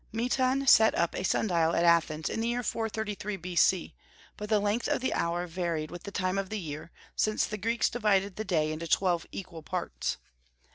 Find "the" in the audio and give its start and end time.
2.41-2.47, 4.49-4.57, 4.99-5.13, 6.05-6.11, 6.49-6.59, 7.45-7.55, 8.35-8.43